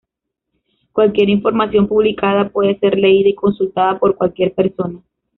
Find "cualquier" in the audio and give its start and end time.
0.93-1.29, 4.15-4.51